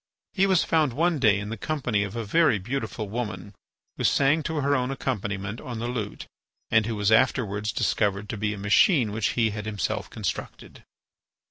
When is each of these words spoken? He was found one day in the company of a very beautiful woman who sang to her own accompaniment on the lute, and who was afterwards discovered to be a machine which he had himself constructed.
He 0.33 0.47
was 0.47 0.63
found 0.63 0.93
one 0.93 1.19
day 1.19 1.37
in 1.39 1.49
the 1.49 1.57
company 1.57 2.01
of 2.01 2.15
a 2.15 2.23
very 2.25 2.57
beautiful 2.57 3.07
woman 3.07 3.53
who 3.97 4.03
sang 4.03 4.41
to 4.41 4.55
her 4.55 4.75
own 4.75 4.89
accompaniment 4.89 5.61
on 5.61 5.77
the 5.77 5.87
lute, 5.87 6.25
and 6.71 6.87
who 6.87 6.95
was 6.95 7.11
afterwards 7.11 7.71
discovered 7.71 8.27
to 8.29 8.35
be 8.37 8.51
a 8.51 8.57
machine 8.57 9.11
which 9.11 9.33
he 9.37 9.51
had 9.51 9.67
himself 9.67 10.09
constructed. 10.09 10.83